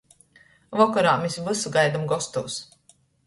Vokorā 0.81 1.11
mes 1.25 1.37
vysu 1.49 1.73
gaidom 1.77 2.09
gostūs. 2.13 2.57